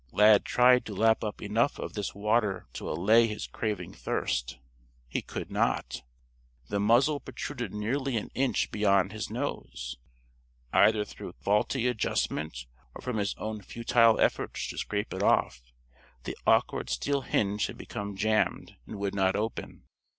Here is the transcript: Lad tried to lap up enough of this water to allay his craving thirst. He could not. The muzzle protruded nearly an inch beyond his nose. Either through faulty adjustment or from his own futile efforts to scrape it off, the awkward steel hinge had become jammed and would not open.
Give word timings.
Lad 0.11 0.45
tried 0.45 0.83
to 0.85 0.95
lap 0.95 1.23
up 1.23 1.43
enough 1.43 1.77
of 1.77 1.93
this 1.93 2.15
water 2.15 2.65
to 2.73 2.89
allay 2.89 3.27
his 3.27 3.45
craving 3.45 3.93
thirst. 3.93 4.57
He 5.07 5.21
could 5.21 5.51
not. 5.51 6.01
The 6.69 6.79
muzzle 6.79 7.19
protruded 7.19 7.71
nearly 7.71 8.17
an 8.17 8.31
inch 8.33 8.71
beyond 8.71 9.11
his 9.11 9.29
nose. 9.29 9.99
Either 10.73 11.05
through 11.05 11.33
faulty 11.33 11.85
adjustment 11.85 12.65
or 12.95 13.01
from 13.03 13.17
his 13.17 13.35
own 13.37 13.61
futile 13.61 14.19
efforts 14.19 14.67
to 14.69 14.79
scrape 14.79 15.13
it 15.13 15.21
off, 15.21 15.71
the 16.23 16.35
awkward 16.47 16.89
steel 16.89 17.21
hinge 17.21 17.67
had 17.67 17.77
become 17.77 18.15
jammed 18.15 18.77
and 18.87 18.97
would 18.97 19.13
not 19.13 19.35
open. 19.35 19.83